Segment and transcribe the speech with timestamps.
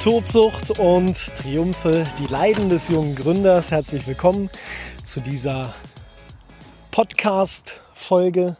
[0.00, 3.70] Tobsucht und Triumphe, die Leiden des jungen Gründers.
[3.70, 4.48] Herzlich willkommen
[5.04, 5.74] zu dieser
[6.90, 8.56] Podcast-Folge.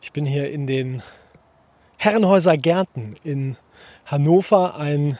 [0.00, 1.02] Ich bin hier in den
[1.96, 3.56] Herrenhäuser Gärten in
[4.04, 5.18] Hannover, ein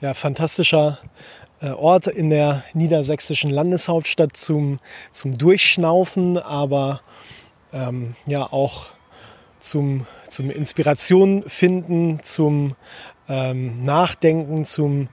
[0.00, 1.00] ja, fantastischer
[1.60, 4.78] äh, Ort in der niedersächsischen Landeshauptstadt zum,
[5.10, 7.00] zum Durchschnaufen, aber
[7.72, 8.86] ähm, ja auch
[9.58, 12.76] zum, zum Inspiration finden, zum
[13.28, 15.08] ähm, Nachdenken, zum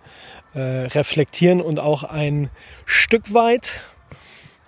[0.53, 2.49] äh, Reflektieren und auch ein
[2.85, 3.81] Stück weit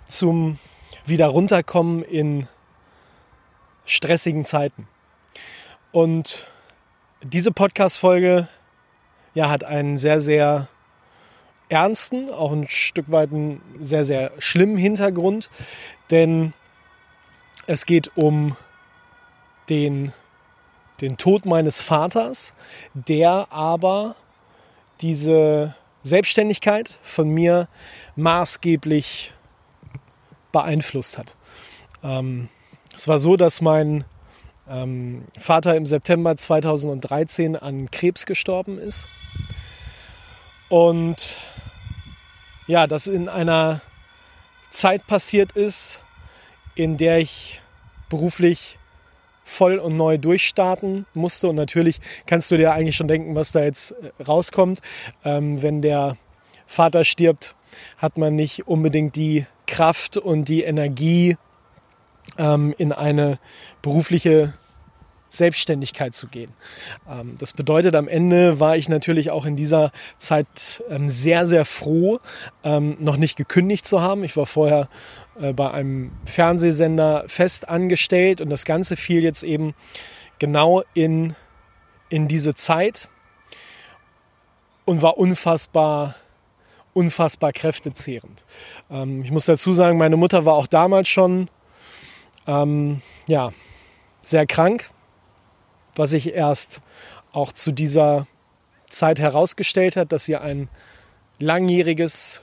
[0.04, 0.58] zum
[1.06, 2.46] wieder runterkommen in
[3.84, 4.86] stressigen Zeiten.
[5.92, 6.46] Und
[7.22, 8.48] diese Podcast-Folge
[9.34, 10.68] ja, hat einen sehr, sehr
[11.68, 15.50] ernsten, auch ein Stück weit einen sehr, sehr schlimmen Hintergrund,
[16.10, 16.52] denn
[17.66, 18.56] es geht um
[19.68, 20.12] den
[21.00, 22.54] den Tod meines Vaters,
[22.94, 24.16] der aber
[25.00, 27.68] diese Selbstständigkeit von mir
[28.16, 29.32] maßgeblich
[30.52, 31.36] beeinflusst hat.
[32.02, 32.48] Ähm,
[32.94, 34.04] es war so, dass mein
[34.68, 39.06] ähm, Vater im September 2013 an Krebs gestorben ist.
[40.68, 41.36] Und
[42.66, 43.80] ja, das in einer
[44.70, 46.02] Zeit passiert ist,
[46.74, 47.60] in der ich
[48.08, 48.77] beruflich
[49.48, 51.48] voll und neu durchstarten musste.
[51.48, 54.80] Und natürlich kannst du dir eigentlich schon denken, was da jetzt äh, rauskommt.
[55.24, 56.16] Ähm, wenn der
[56.66, 57.54] Vater stirbt,
[57.96, 61.36] hat man nicht unbedingt die Kraft und die Energie,
[62.36, 63.38] ähm, in eine
[63.82, 64.52] berufliche
[65.28, 66.52] Selbstständigkeit zu gehen.
[67.08, 71.64] Ähm, das bedeutet, am Ende war ich natürlich auch in dieser Zeit ähm, sehr, sehr
[71.64, 72.20] froh,
[72.64, 74.24] ähm, noch nicht gekündigt zu haben.
[74.24, 74.88] Ich war vorher
[75.40, 79.74] äh, bei einem Fernsehsender fest angestellt und das Ganze fiel jetzt eben
[80.38, 81.34] genau in,
[82.08, 83.08] in diese Zeit
[84.84, 86.14] und war unfassbar
[86.94, 88.44] unfassbar kräftezehrend.
[89.22, 91.48] Ich muss dazu sagen, meine Mutter war auch damals schon
[92.48, 93.52] ähm, ja,
[94.22, 94.90] sehr krank,
[95.98, 96.80] was sich erst
[97.32, 98.26] auch zu dieser
[98.88, 100.68] Zeit herausgestellt hat, dass sie ein
[101.38, 102.40] langjähriges,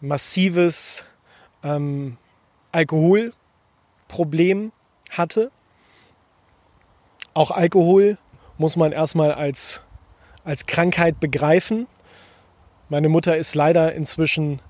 [0.00, 1.04] massives
[1.62, 2.16] ähm,
[2.72, 4.72] Alkoholproblem
[5.10, 5.50] hatte.
[7.34, 8.18] Auch Alkohol
[8.58, 9.82] muss man erstmal als,
[10.44, 11.86] als Krankheit begreifen.
[12.88, 14.60] Meine Mutter ist leider inzwischen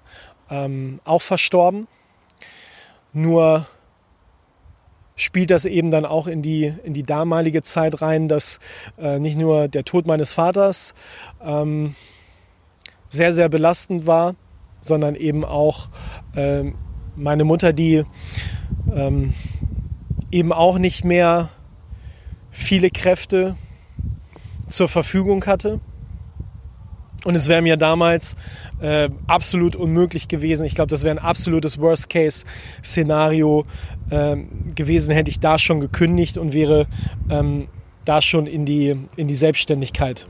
[0.51, 1.89] ähm, auch verstorben.
[3.13, 3.67] Nur
[5.21, 8.59] spielt das eben dann auch in die, in die damalige Zeit rein, dass
[8.99, 10.95] äh, nicht nur der Tod meines Vaters
[11.45, 11.95] ähm,
[13.09, 14.35] sehr, sehr belastend war,
[14.81, 15.91] sondern eben auch
[16.35, 16.75] ähm,
[17.17, 18.05] meine Mutter, die
[18.95, 19.35] ähm,
[20.31, 21.51] eben auch nicht mehr
[22.51, 23.57] viele Kräfte
[24.69, 25.81] zur Verfügung hatte.
[27.25, 28.35] Und es wäre mir damals
[28.81, 30.65] äh, absolut unmöglich gewesen.
[30.65, 33.67] Ich glaube, das wäre ein absolutes Worst-Case-Szenario
[34.09, 34.37] äh,
[34.75, 36.87] gewesen, hätte ich da schon gekündigt und wäre
[37.29, 37.69] ähm,
[38.07, 40.27] da schon in die, in die Selbstständigkeit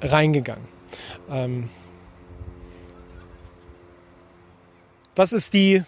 [0.00, 0.64] reingegangen.
[1.30, 1.68] Ähm,
[5.14, 5.84] was ist die,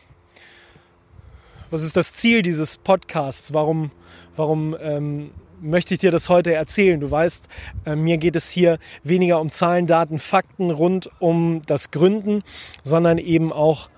[1.70, 3.54] was ist das Ziel dieses Podcasts?
[3.54, 3.90] Warum,
[4.36, 5.30] warum ähm,
[5.60, 7.00] möchte ich dir das heute erzählen?
[7.00, 7.48] Du weißt,
[7.84, 12.42] äh, mir geht es hier weniger um Zahlen, Daten, Fakten rund um das Gründen,
[12.82, 13.88] sondern eben auch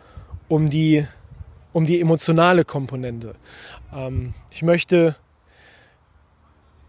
[0.48, 1.06] um die,
[1.72, 3.34] um die emotionale Komponente.
[3.94, 5.16] Ähm, ich möchte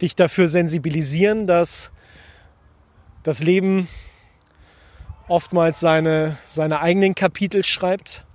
[0.02, 1.91] dich dafür sensibilisieren, dass
[3.24, 3.88] das Leben
[5.28, 8.26] oftmals seine, seine eigenen Kapitel schreibt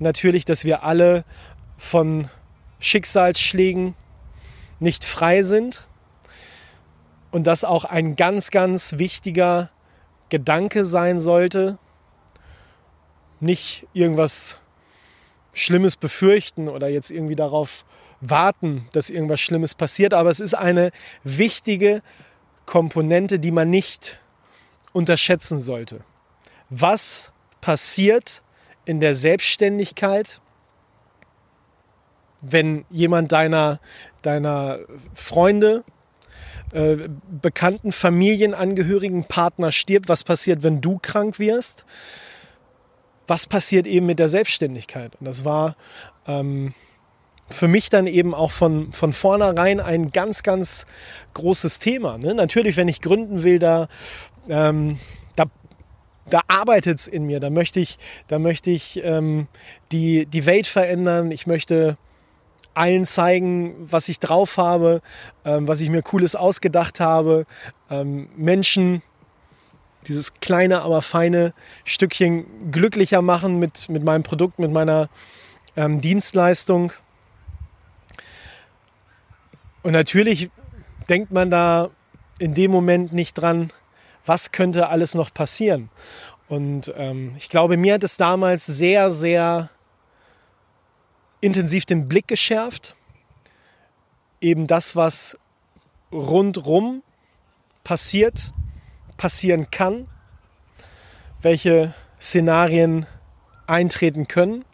[0.00, 1.24] natürlich, dass wir alle
[1.76, 2.28] von
[2.80, 3.94] Schicksalsschlägen
[4.80, 5.86] nicht frei sind.
[7.30, 9.70] Und das auch ein ganz, ganz wichtiger
[10.30, 11.78] Gedanke sein sollte,
[13.38, 14.58] nicht irgendwas
[15.52, 17.84] Schlimmes befürchten oder jetzt irgendwie darauf
[18.20, 20.90] warten, dass irgendwas Schlimmes passiert, aber es ist eine
[21.24, 22.02] wichtige
[22.66, 24.20] Komponente, die man nicht
[24.92, 26.04] unterschätzen sollte.
[26.68, 28.42] Was passiert,
[28.84, 30.40] in der Selbstständigkeit,
[32.40, 33.80] wenn jemand deiner,
[34.22, 34.78] deiner
[35.14, 35.84] Freunde,
[36.72, 36.96] äh,
[37.42, 41.84] bekannten Familienangehörigen, Partner stirbt, was passiert, wenn du krank wirst,
[43.26, 45.16] was passiert eben mit der Selbstständigkeit?
[45.20, 45.76] Und das war
[46.26, 46.74] ähm,
[47.48, 50.86] für mich dann eben auch von, von vornherein ein ganz, ganz
[51.34, 52.18] großes Thema.
[52.18, 52.34] Ne?
[52.34, 53.88] Natürlich, wenn ich gründen will, da,
[54.48, 54.98] ähm,
[55.36, 57.40] da, arbeitet es in mir.
[57.40, 59.48] Da möchte ich, da möchte ich ähm,
[59.90, 61.32] die, die Welt verändern.
[61.32, 61.96] Ich möchte
[62.74, 65.02] allen zeigen, was ich drauf habe,
[65.44, 67.46] ähm, was ich mir Cooles ausgedacht habe.
[67.90, 69.02] Ähm, Menschen
[70.06, 71.52] dieses kleine, aber feine
[71.84, 75.08] Stückchen glücklicher machen mit, mit meinem Produkt, mit meiner
[75.76, 76.92] ähm, Dienstleistung.
[79.82, 80.50] Und natürlich
[81.08, 81.90] denkt man da
[82.38, 83.72] in dem Moment nicht dran,
[84.26, 85.90] was könnte alles noch passieren.
[86.48, 89.70] Und ähm, ich glaube, mir hat es damals sehr, sehr
[91.40, 92.96] intensiv den Blick geschärft.
[94.40, 95.38] Eben das, was
[96.12, 97.02] rundrum
[97.84, 98.52] passiert,
[99.16, 100.08] passieren kann,
[101.42, 103.06] welche Szenarien
[103.66, 104.64] eintreten können,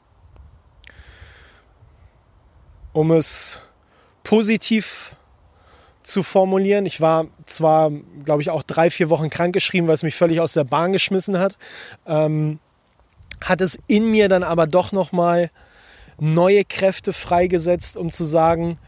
[2.92, 3.60] um es
[4.22, 5.14] positiv
[6.02, 6.86] zu formulieren.
[6.86, 7.90] Ich war zwar,
[8.24, 11.38] glaube ich, auch drei, vier Wochen krankgeschrieben, weil es mich völlig aus der Bahn geschmissen
[11.38, 11.58] hat.
[12.06, 12.60] Ähm,
[13.40, 15.50] hat es in mir dann aber doch nochmal
[16.18, 18.78] neue Kräfte freigesetzt, um zu sagen,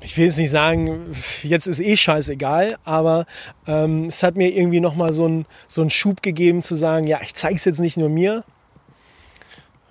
[0.00, 1.12] ich will jetzt nicht sagen,
[1.42, 3.26] jetzt ist eh scheißegal, aber
[3.66, 7.20] ähm, es hat mir irgendwie nochmal so, ein, so einen Schub gegeben zu sagen, ja,
[7.22, 8.44] ich zeige es jetzt nicht nur mir.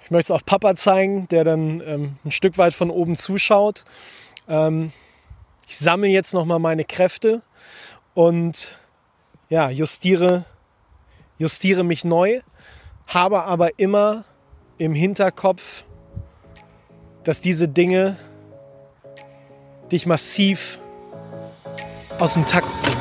[0.03, 3.83] Ich möchte es auch Papa zeigen, der dann ähm, ein Stück weit von oben zuschaut.
[4.47, 4.93] Ähm,
[5.67, 7.41] ich sammle jetzt nochmal meine Kräfte
[8.13, 8.77] und
[9.49, 10.45] ja, justiere,
[11.37, 12.39] justiere mich neu,
[13.07, 14.23] habe aber immer
[14.77, 15.83] im Hinterkopf,
[17.27, 18.15] dass diese Dinge
[19.91, 20.79] dich massiv
[22.19, 22.97] aus dem Takt bringen.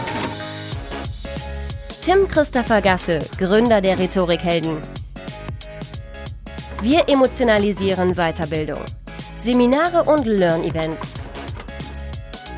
[2.02, 4.82] Tim Christopher Gasse, Gründer der Rhetorikhelden.
[6.82, 8.80] Wir emotionalisieren Weiterbildung.
[9.40, 11.06] Seminare und Learn-Events.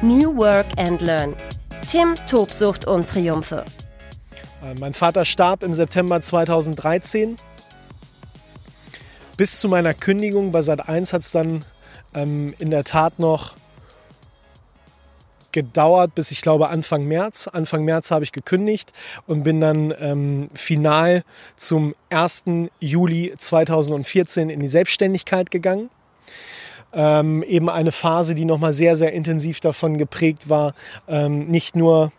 [0.00, 1.36] New Work and Learn.
[1.86, 3.66] Tim, Tobsucht und Triumphe.
[4.62, 7.36] Äh, mein Vater starb im September 2013.
[9.38, 11.64] Bis zu meiner Kündigung bei Sat1 hat es dann
[12.12, 13.54] ähm, in der Tat noch
[15.52, 17.46] gedauert bis ich glaube Anfang März.
[17.46, 18.92] Anfang März habe ich gekündigt
[19.28, 21.22] und bin dann ähm, final
[21.54, 22.44] zum 1.
[22.80, 25.88] Juli 2014 in die Selbstständigkeit gegangen.
[26.92, 30.74] Ähm, eben eine Phase, die nochmal sehr, sehr intensiv davon geprägt war,
[31.06, 32.10] ähm, nicht nur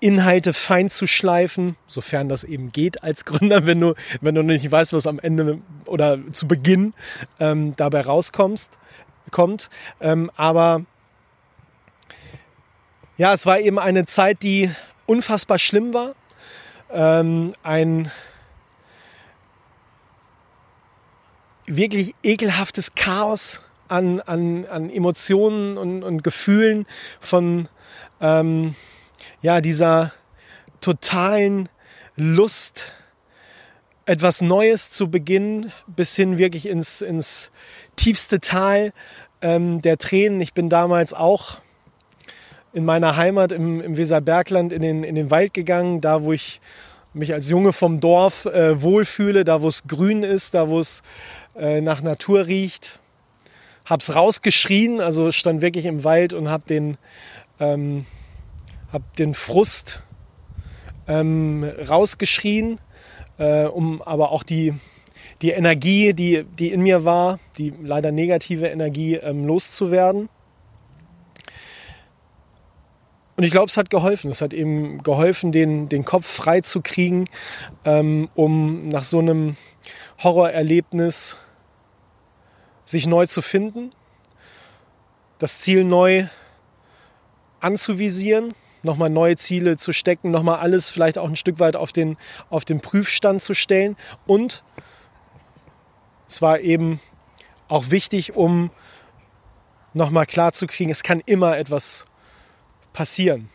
[0.00, 4.70] Inhalte fein zu schleifen, sofern das eben geht als Gründer, wenn du, wenn du nicht
[4.70, 6.94] weißt, was am Ende oder zu Beginn
[7.38, 8.78] ähm, dabei rauskommst,
[9.30, 9.68] kommt.
[10.00, 10.84] Ähm, aber
[13.18, 14.70] ja, es war eben eine Zeit, die
[15.06, 16.14] unfassbar schlimm war.
[16.90, 18.10] Ähm, ein
[21.66, 26.86] wirklich ekelhaftes Chaos an, an, an Emotionen und, und Gefühlen
[27.20, 27.68] von
[28.20, 28.74] ähm,
[29.42, 30.12] ja, dieser
[30.80, 31.68] totalen
[32.16, 32.92] Lust,
[34.06, 37.50] etwas Neues zu beginnen, bis hin wirklich ins, ins
[37.96, 38.92] tiefste Tal
[39.42, 40.40] ähm, der Tränen.
[40.40, 41.58] Ich bin damals auch
[42.72, 46.60] in meiner Heimat im, im Weserbergland in den, in den Wald gegangen, da wo ich
[47.12, 51.02] mich als Junge vom Dorf äh, wohlfühle, da wo es grün ist, da wo es
[51.56, 53.00] äh, nach Natur riecht.
[53.84, 56.98] Hab's rausgeschrien, also stand wirklich im Wald und hab den,
[57.58, 58.06] ähm,
[58.92, 60.02] hab den Frust
[61.06, 62.80] ähm, rausgeschrien,
[63.38, 64.74] äh, um aber auch die,
[65.42, 70.28] die Energie, die, die in mir war, die leider negative Energie, ähm, loszuwerden.
[73.36, 74.32] Und ich glaube, es hat geholfen.
[74.32, 77.26] Es hat eben geholfen, den, den Kopf frei zu kriegen,
[77.84, 79.56] ähm, um nach so einem
[80.22, 81.36] Horrorerlebnis
[82.84, 83.92] sich neu zu finden,
[85.38, 86.26] das Ziel neu
[87.60, 92.16] anzuvisieren, nochmal neue Ziele zu stecken, nochmal alles vielleicht auch ein Stück weit auf den,
[92.50, 93.96] auf den Prüfstand zu stellen.
[94.26, 94.64] Und
[96.28, 97.00] es war eben
[97.68, 98.70] auch wichtig, um
[99.94, 102.04] nochmal klar zu kriegen, es kann immer etwas
[102.92, 103.48] passieren.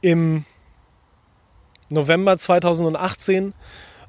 [0.00, 0.44] Im
[1.88, 3.54] November 2018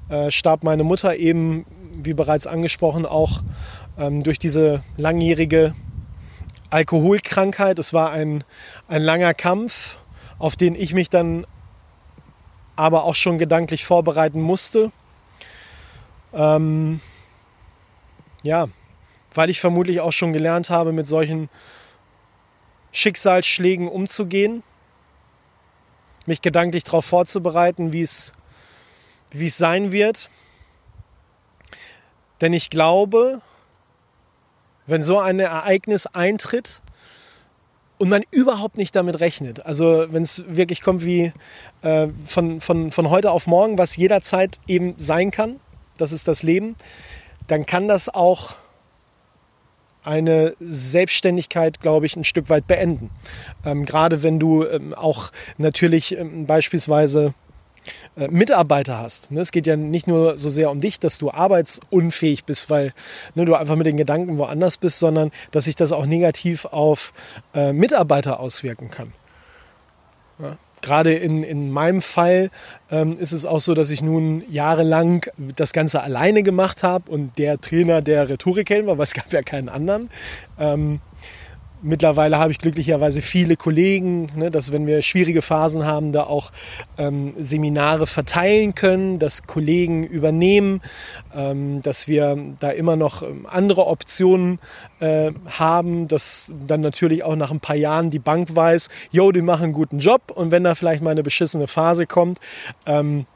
[0.08, 3.42] äh, starb meine Mutter eben, wie bereits angesprochen, auch
[3.98, 5.74] ähm, durch diese langjährige
[6.70, 7.78] Alkoholkrankheit.
[7.78, 8.44] Es war ein,
[8.88, 9.98] ein langer Kampf,
[10.38, 11.46] auf den ich mich dann
[12.76, 14.92] aber auch schon gedanklich vorbereiten musste.
[16.34, 17.00] Ähm,
[18.42, 18.68] ja,
[19.32, 21.48] weil ich vermutlich auch schon gelernt habe, mit solchen
[22.92, 24.62] Schicksalsschlägen umzugehen,
[26.26, 28.32] mich gedanklich darauf vorzubereiten, wie es,
[29.30, 30.30] wie es sein wird.
[32.40, 33.40] Denn ich glaube,
[34.86, 36.80] wenn so ein Ereignis eintritt
[37.98, 41.32] und man überhaupt nicht damit rechnet, also wenn es wirklich kommt wie
[41.82, 45.60] äh, von, von, von heute auf morgen, was jederzeit eben sein kann,
[45.96, 46.76] das ist das Leben,
[47.46, 48.56] dann kann das auch
[50.06, 53.10] eine Selbstständigkeit, glaube ich, ein Stück weit beenden.
[53.64, 57.34] Ähm, gerade wenn du ähm, auch natürlich ähm, beispielsweise
[58.16, 59.30] äh, Mitarbeiter hast.
[59.30, 59.40] Ne?
[59.40, 62.92] Es geht ja nicht nur so sehr um dich, dass du arbeitsunfähig bist, weil
[63.34, 67.12] ne, du einfach mit den Gedanken woanders bist, sondern dass sich das auch negativ auf
[67.54, 69.12] äh, Mitarbeiter auswirken kann.
[70.82, 72.50] Gerade in, in meinem Fall
[72.90, 75.26] ähm, ist es auch so, dass ich nun jahrelang
[75.56, 79.42] das Ganze alleine gemacht habe und der Trainer der Rhetorikhelden war, weil es gab ja
[79.42, 80.10] keinen anderen.
[80.58, 81.00] Ähm,
[81.82, 86.50] Mittlerweile habe ich glücklicherweise viele Kollegen, ne, dass wenn wir schwierige Phasen haben, da auch
[86.96, 90.80] ähm, Seminare verteilen können, dass Kollegen übernehmen,
[91.34, 94.58] ähm, dass wir da immer noch ähm, andere Optionen
[95.00, 99.42] äh, haben, dass dann natürlich auch nach ein paar Jahren die Bank weiß, jo, die
[99.42, 102.38] machen einen guten Job und wenn da vielleicht mal eine beschissene Phase kommt,
[102.86, 103.26] ähm,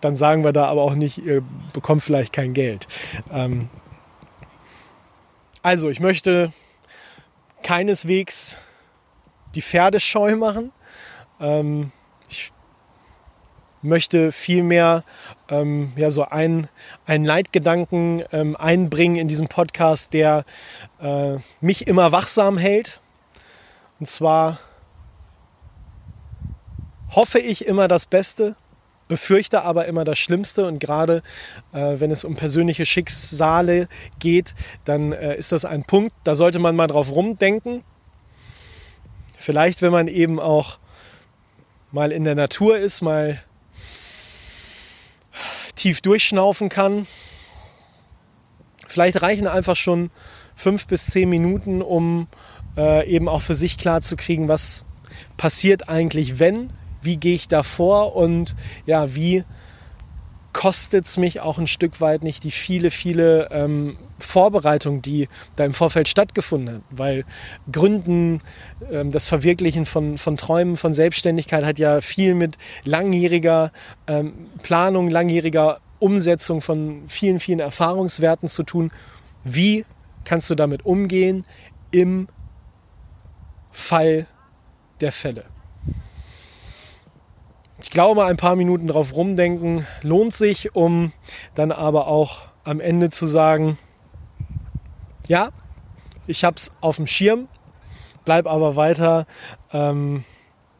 [0.00, 2.86] dann sagen wir da aber auch nicht, ihr bekommt vielleicht kein Geld.
[3.32, 3.68] Ähm,
[5.62, 6.52] also ich möchte
[7.64, 8.58] keineswegs
[9.56, 10.70] die Pferde scheu machen.
[11.40, 11.90] Ähm,
[12.28, 12.52] ich
[13.82, 15.02] möchte vielmehr
[15.48, 16.68] ähm, ja, so einen,
[17.06, 20.44] Leitgedanken ähm, einbringen in diesem Podcast, der
[21.00, 23.00] äh, mich immer wachsam hält.
[23.98, 24.58] Und zwar
[27.10, 28.56] hoffe ich immer das Beste,
[29.08, 31.22] befürchte aber immer das Schlimmste und gerade
[31.72, 36.58] äh, wenn es um persönliche Schicksale geht, dann äh, ist das ein Punkt, da sollte
[36.58, 37.82] man mal drauf rumdenken.
[39.36, 40.78] Vielleicht, wenn man eben auch
[41.92, 43.42] mal in der Natur ist, mal
[45.74, 47.06] tief durchschnaufen kann.
[48.88, 50.10] Vielleicht reichen einfach schon
[50.56, 52.28] fünf bis zehn Minuten, um
[52.76, 54.84] äh, eben auch für sich klar zu kriegen, was
[55.36, 56.72] passiert eigentlich, wenn
[57.04, 58.56] wie gehe ich da vor und
[58.86, 59.44] ja, wie
[60.54, 65.64] kostet es mich auch ein Stück weit nicht die viele, viele ähm, Vorbereitung, die da
[65.64, 66.82] im Vorfeld stattgefunden hat.
[66.90, 67.24] Weil
[67.70, 68.40] Gründen,
[68.90, 73.72] ähm, das Verwirklichen von, von Träumen, von Selbstständigkeit hat ja viel mit langjähriger
[74.06, 78.92] ähm, Planung, langjähriger Umsetzung von vielen, vielen Erfahrungswerten zu tun.
[79.42, 79.84] Wie
[80.24, 81.44] kannst du damit umgehen
[81.90, 82.28] im
[83.72, 84.26] Fall
[85.00, 85.53] der Fälle?
[87.84, 91.12] Ich glaube, ein paar Minuten drauf rumdenken lohnt sich, um
[91.54, 93.76] dann aber auch am Ende zu sagen,
[95.28, 95.50] ja,
[96.26, 97.46] ich habe es auf dem Schirm,
[98.24, 99.26] bleib aber weiter
[99.70, 100.24] ähm,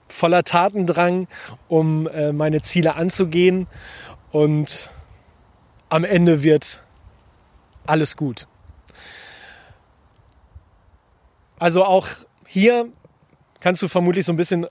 [0.08, 1.28] voller Tatendrang,
[1.68, 3.66] um äh, meine Ziele anzugehen
[4.32, 4.88] und
[5.90, 6.80] am Ende wird
[7.84, 8.48] alles gut.
[11.58, 12.08] Also auch
[12.46, 12.88] hier
[13.60, 14.66] kannst du vermutlich so ein bisschen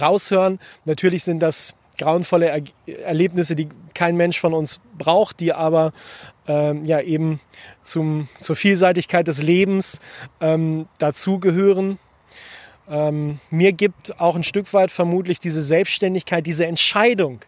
[0.00, 0.58] raushören.
[0.84, 2.62] Natürlich sind das grauenvolle er
[3.04, 5.92] Erlebnisse, die kein Mensch von uns braucht, die aber
[6.46, 7.40] ähm, ja eben
[7.82, 10.00] zum, zur Vielseitigkeit des Lebens
[10.40, 11.98] ähm, dazugehören.
[12.88, 17.40] Ähm, mir gibt auch ein Stück weit vermutlich diese Selbstständigkeit, diese Entscheidung,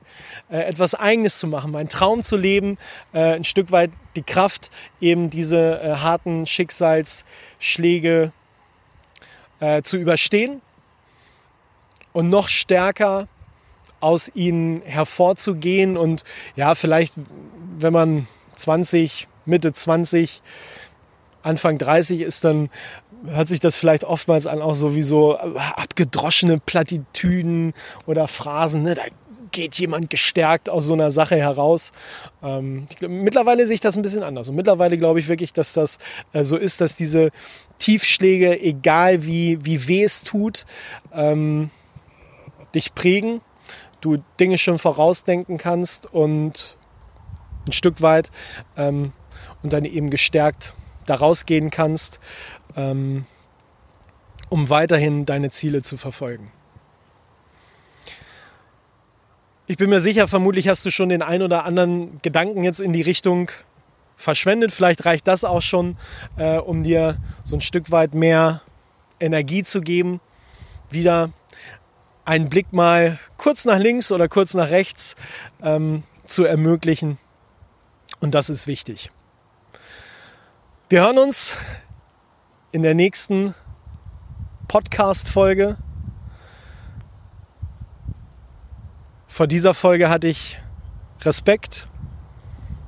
[0.49, 2.79] äh, etwas Eigenes zu machen, meinen Traum zu leben,
[3.13, 4.71] äh, ein Stück weit die Kraft,
[5.01, 8.33] eben diese äh, harten Schicksalsschläge
[9.59, 10.61] äh, zu überstehen
[12.15, 13.29] und noch stärker
[14.01, 16.25] aus ihnen hervorzugehen und
[16.57, 17.13] ja, vielleicht,
[17.79, 20.43] wenn man 20, Mitte 20,
[21.43, 22.71] Anfang 30 ist, dann
[23.27, 27.75] hört sich das vielleicht oftmals an auch so wie so abgedroschene Plattitüden
[28.07, 28.83] oder Phrasen.
[28.83, 28.95] Ne?
[28.95, 29.03] Da
[29.51, 31.93] geht jemand gestärkt aus so einer Sache heraus.
[32.43, 34.49] Ähm, glaub, mittlerweile sehe ich das ein bisschen anders.
[34.49, 35.99] Und mittlerweile glaube ich wirklich, dass das
[36.33, 37.31] äh, so ist, dass diese
[37.79, 40.67] Tiefschläge, egal wie, wie weh es tut,
[41.13, 41.71] ähm,
[42.75, 43.41] dich prägen,
[44.01, 46.77] du Dinge schon vorausdenken kannst und
[47.67, 48.31] ein Stück weit
[48.77, 49.13] ähm,
[49.63, 50.75] und dann eben gestärkt
[51.07, 52.21] daraus gehen kannst,
[52.77, 53.27] ähm,
[54.49, 56.51] um weiterhin deine Ziele zu verfolgen.
[59.67, 62.93] Ich bin mir sicher, vermutlich hast du schon den ein oder anderen Gedanken jetzt in
[62.93, 63.51] die Richtung
[64.17, 64.73] verschwendet.
[64.73, 65.97] Vielleicht reicht das auch schon,
[66.37, 68.61] äh, um dir so ein Stück weit mehr
[69.19, 70.21] Energie zu geben,
[70.91, 71.31] wieder
[72.25, 75.17] einen Blick mal kurz nach links oder kurz nach rechts
[75.63, 77.19] ähm, zu ermöglichen.
[78.21, 79.11] Und das ist wichtig.
[80.89, 81.55] Wir hören uns
[82.73, 83.55] in der nächsten
[84.69, 85.77] Podcast-Folge.
[89.27, 90.61] Vor dieser Folge hatte ich
[91.23, 91.89] Respekt,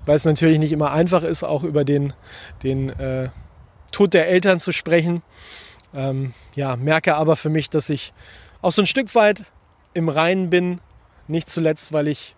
[0.05, 2.12] weil es natürlich nicht immer einfach ist, auch über den,
[2.62, 3.31] den äh,
[3.93, 5.23] Tod der Eltern zu sprechen.
[5.95, 8.12] Ähm, ja, merke aber für mich, dass ich
[8.66, 9.44] auch so ein Stück weit
[9.94, 10.80] im Reinen bin,
[11.28, 12.35] nicht zuletzt, weil ich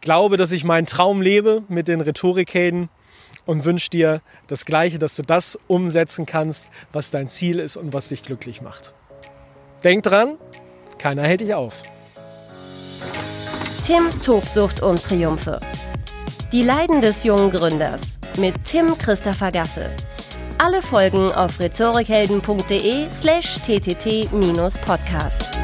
[0.00, 2.88] glaube, dass ich meinen Traum lebe mit den Rhetorikhelden
[3.44, 7.92] und wünsche dir das Gleiche, dass du das umsetzen kannst, was dein Ziel ist und
[7.92, 8.92] was dich glücklich macht.
[9.82, 10.36] Denk dran,
[10.98, 11.82] keiner hält dich auf.
[13.84, 15.58] Tim Tobsucht und Triumphe.
[16.52, 18.02] Die Leiden des jungen Gründers
[18.38, 19.90] mit Tim Christopher Gasse.
[20.58, 25.57] Alle Folgen auf rhetorikhelden.de slash ttt-podcast.